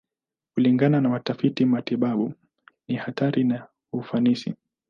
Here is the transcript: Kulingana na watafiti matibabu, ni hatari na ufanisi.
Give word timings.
Kulingana 0.53 1.01
na 1.01 1.09
watafiti 1.09 1.65
matibabu, 1.65 2.33
ni 2.87 2.95
hatari 2.95 3.43
na 3.43 3.67
ufanisi. 3.93 4.55